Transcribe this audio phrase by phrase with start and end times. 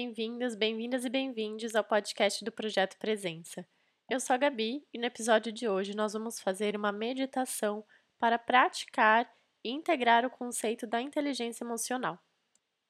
[0.00, 3.66] Bem-vindas, bem-vindas e bem-vindos ao podcast do Projeto Presença.
[4.08, 7.84] Eu sou a Gabi e no episódio de hoje nós vamos fazer uma meditação
[8.16, 9.28] para praticar
[9.64, 12.16] e integrar o conceito da inteligência emocional.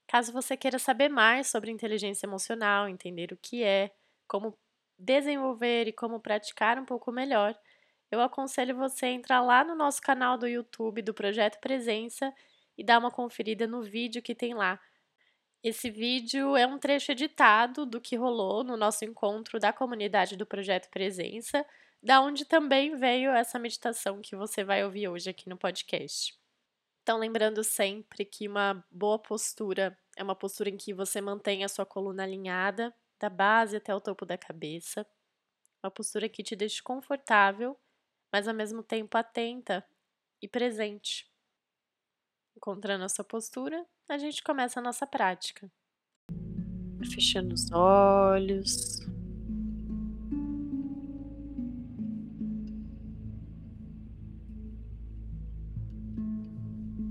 [0.07, 3.91] Caso você queira saber mais sobre inteligência emocional, entender o que é,
[4.27, 4.55] como
[4.99, 7.59] desenvolver e como praticar um pouco melhor,
[8.11, 12.35] eu aconselho você a entrar lá no nosso canal do YouTube do Projeto Presença
[12.77, 14.79] e dar uma conferida no vídeo que tem lá.
[15.63, 20.47] Esse vídeo é um trecho editado do que rolou no nosso encontro da comunidade do
[20.47, 21.67] Projeto Presença,
[22.01, 26.39] da onde também veio essa meditação que você vai ouvir hoje aqui no podcast.
[27.03, 31.69] Então, lembrando sempre que uma boa postura é uma postura em que você mantém a
[31.69, 35.05] sua coluna alinhada, da base até o topo da cabeça.
[35.83, 37.77] Uma postura que te deixe confortável,
[38.33, 39.85] mas ao mesmo tempo atenta
[40.41, 41.29] e presente.
[42.59, 45.71] Encontrando a sua postura, a gente começa a nossa prática.
[47.15, 48.99] Fechando os olhos.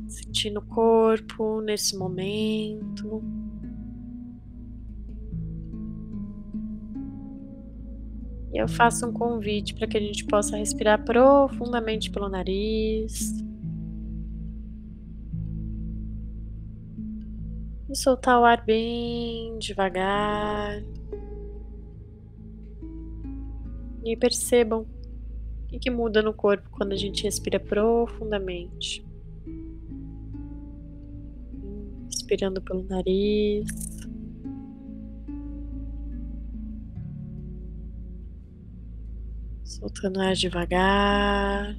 [0.10, 3.24] Sentindo o corpo nesse momento.
[8.52, 13.47] E eu faço um convite para que a gente possa respirar profundamente pelo nariz.
[17.98, 20.84] E soltar o ar bem devagar.
[24.06, 24.86] E percebam
[25.64, 29.04] o que, muda no corpo quando a gente respira profundamente.
[32.06, 33.68] Inspirando pelo nariz.
[39.64, 41.76] Soltando ar devagar.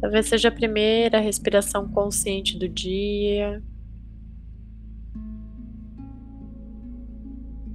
[0.00, 3.62] Talvez seja a primeira respiração consciente do dia.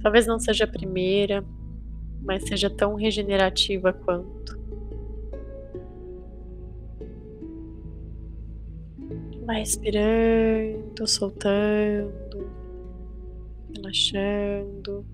[0.02, 1.44] Talvez não seja a primeira,
[2.22, 4.56] mas seja tão regenerativa quanto.
[9.44, 12.50] Vai respirando, soltando,
[13.72, 15.06] relaxando.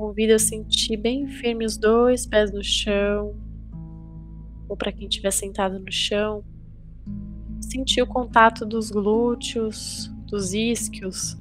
[0.00, 3.34] Convido a sentir bem firme os dois pés no chão,
[4.66, 6.42] ou para quem estiver sentado no chão,
[7.60, 11.36] sentir o contato dos glúteos, dos isquios,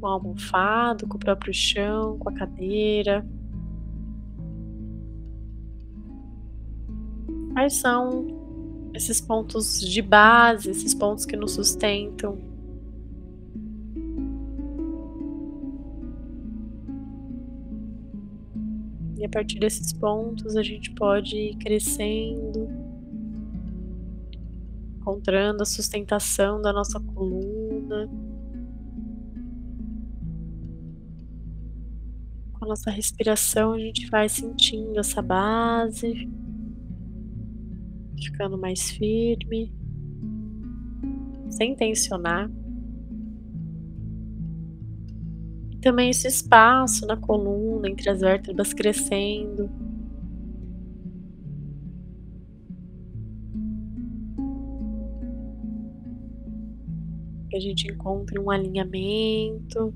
[0.00, 3.26] com o almofado, com o próprio chão, com a cadeira.
[7.52, 8.26] Quais são
[8.94, 12.47] esses pontos de base, esses pontos que nos sustentam
[19.18, 22.68] E a partir desses pontos a gente pode ir crescendo,
[24.96, 28.08] encontrando a sustentação da nossa coluna.
[32.52, 36.30] Com a nossa respiração a gente vai sentindo essa base,
[38.22, 39.74] ficando mais firme,
[41.50, 42.48] sem tensionar.
[45.80, 49.70] Também esse espaço na coluna entre as vértebras crescendo.
[57.48, 59.94] Que a gente encontre um alinhamento,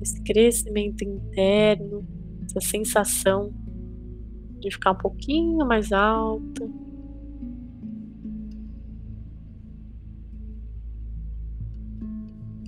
[0.00, 2.06] esse crescimento interno,
[2.44, 3.52] essa sensação
[4.60, 6.68] de ficar um pouquinho mais alta.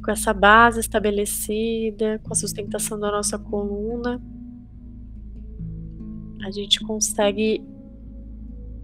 [0.05, 4.21] Com essa base estabelecida, com a sustentação da nossa coluna,
[6.45, 7.65] a gente consegue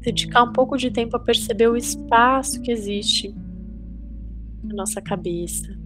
[0.01, 3.35] dedicar um pouco de tempo a perceber o espaço que existe
[4.65, 5.79] na nossa cabeça,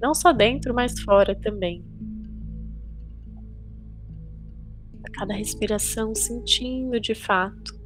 [0.00, 1.84] não só dentro, mas fora também.
[5.04, 7.78] A cada respiração, sentindo de fato.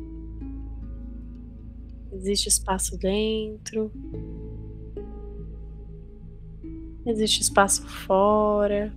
[2.12, 3.90] Existe espaço dentro,
[7.06, 8.92] Existe espaço fora.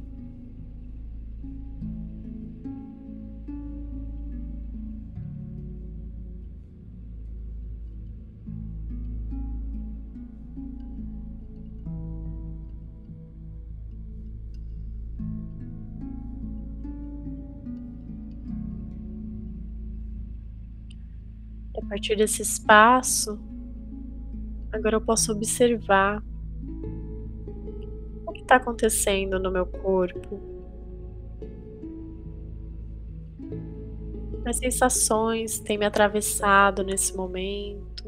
[21.78, 23.40] a partir desse espaço,
[24.74, 26.22] agora eu posso observar
[28.48, 30.40] está acontecendo no meu corpo?
[34.42, 38.06] Quais sensações têm me atravessado nesse momento?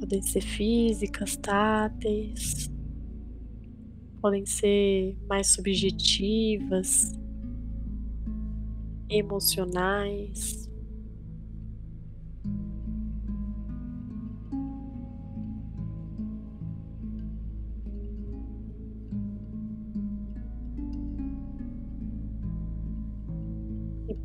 [0.00, 2.70] Podem ser físicas, táteis,
[4.22, 7.12] podem ser mais subjetivas,
[9.10, 10.67] emocionais.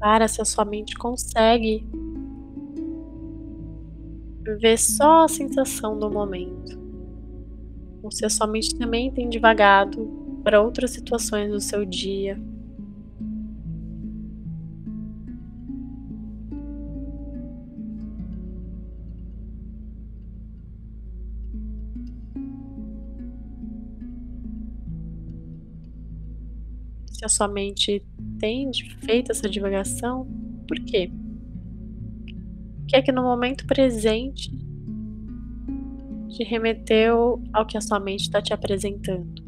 [0.03, 1.81] Repara se a sua mente consegue
[4.59, 6.77] ver só a sensação do momento.
[8.03, 10.05] Ou se a sua mente também tem divagado
[10.43, 12.37] para outras situações do seu dia.
[27.23, 28.05] Se a sua mente
[28.37, 28.69] tem
[29.05, 30.27] feito essa divagação,
[30.67, 31.09] por quê?
[32.85, 34.51] Que é que no momento presente
[36.27, 39.42] te remeteu ao que a sua mente está te apresentando.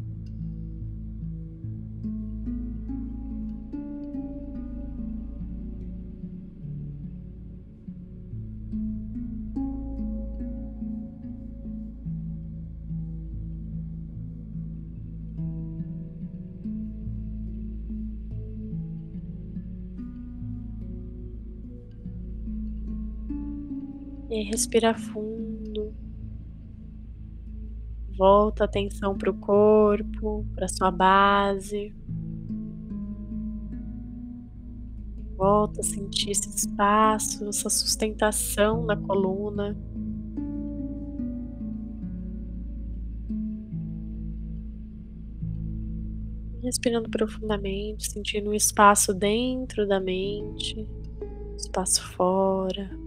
[24.28, 25.94] E respira fundo.
[28.16, 31.94] Volta a atenção para o corpo, para sua base.
[35.36, 39.76] Volta a sentir esse espaço, essa sustentação na coluna.
[46.62, 50.88] Respirando profundamente, sentindo um espaço dentro da mente,
[51.56, 53.05] espaço fora.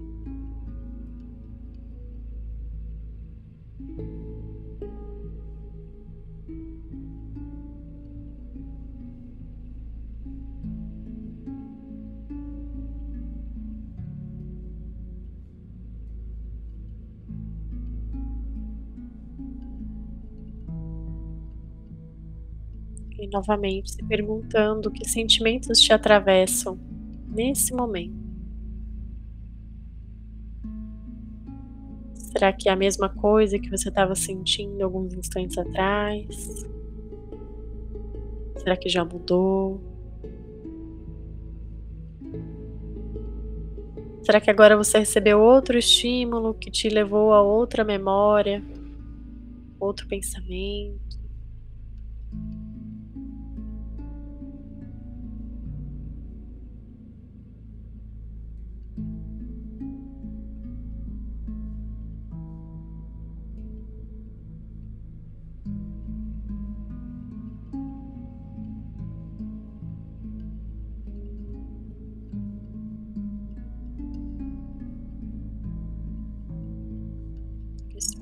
[23.20, 26.80] E novamente se perguntando que sentimentos te atravessam
[27.28, 28.18] nesse momento.
[32.14, 36.66] Será que é a mesma coisa que você estava sentindo alguns instantes atrás?
[38.56, 39.82] Será que já mudou?
[44.24, 48.64] Será que agora você recebeu outro estímulo que te levou a outra memória,
[49.78, 51.19] outro pensamento?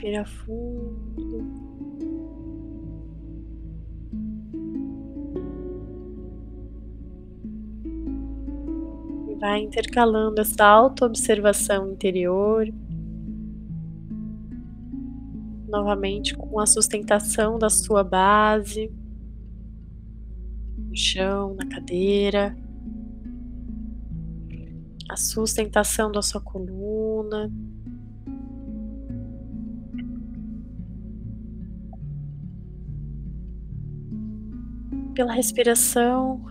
[0.08, 1.44] Respira fundo.
[9.30, 12.74] E vai intercalando essa auto-observação interior
[15.68, 18.90] novamente com a sustentação da sua base
[20.78, 22.58] no chão, na cadeira,
[25.10, 27.52] a sustentação da sua coluna.
[35.18, 36.46] Pela respiração,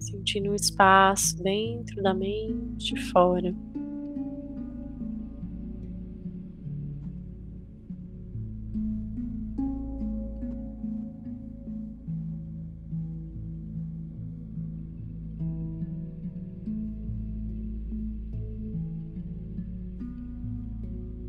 [0.00, 3.54] sentindo um espaço dentro da mente e fora.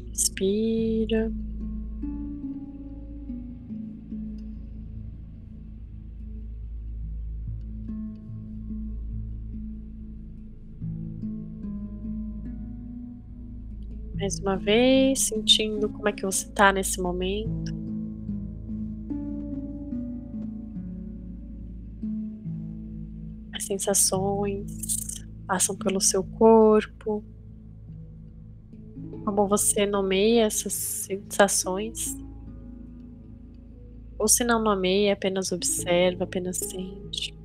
[0.08, 1.30] Respira.
[14.20, 17.74] Mais uma vez, sentindo como é que você está nesse momento.
[23.54, 27.24] As sensações passam pelo seu corpo.
[29.24, 32.18] como você nomeia essas sensações.
[34.18, 37.39] Ou se não nomeia, apenas observa, apenas sente.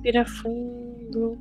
[0.00, 1.38] Respira fundo.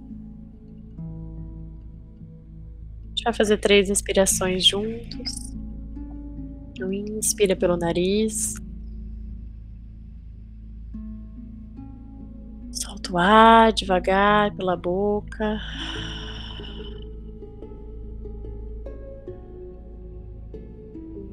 [3.06, 5.56] A gente vai fazer três respirações juntos.
[6.92, 8.56] Inspira pelo nariz.
[12.70, 15.58] Solta o ar devagar pela boca.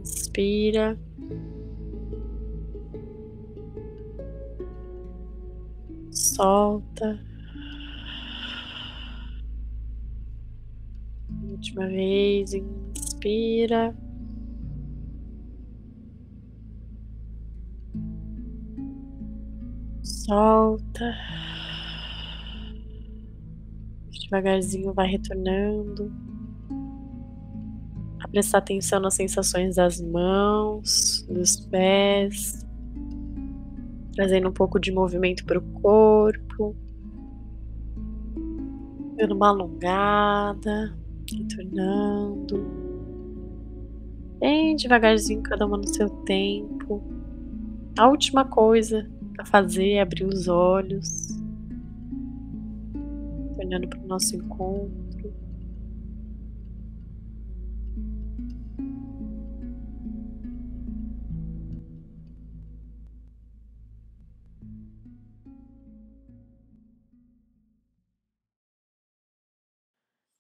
[0.00, 0.97] Inspira.
[6.37, 7.19] Solta.
[11.50, 13.97] Última vez, inspira.
[20.02, 21.14] Solta.
[24.11, 26.12] Devagarzinho vai retornando.
[28.21, 32.65] A prestar atenção nas sensações das mãos, dos pés
[34.16, 36.75] trazendo um pouco de movimento para o corpo,
[39.14, 40.96] dando uma alongada,
[41.30, 42.66] retornando,
[44.40, 47.02] bem devagarzinho, cada uma no seu tempo.
[47.99, 49.06] A última coisa
[49.38, 51.38] a fazer é abrir os olhos,
[53.54, 55.35] tornando para o nosso encontro.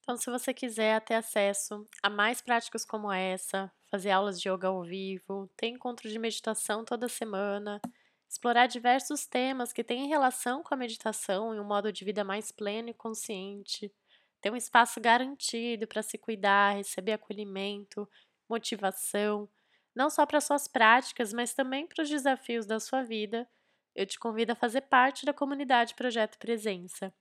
[0.06, 4.68] Então, se você quiser ter acesso a mais práticas como essa, fazer aulas de yoga
[4.68, 7.80] ao vivo, ter encontro de meditação toda semana,
[8.28, 12.52] explorar diversos temas que têm relação com a meditação e um modo de vida mais
[12.52, 13.92] pleno e consciente,
[14.40, 18.08] ter um espaço garantido para se cuidar, receber acolhimento,
[18.48, 19.48] motivação,
[19.92, 23.48] não só para suas práticas, mas também para os desafios da sua vida,
[23.92, 27.12] eu te convido a fazer parte da comunidade Projeto Presença.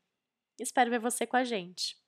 [0.59, 2.04] Espero ver você com a gente.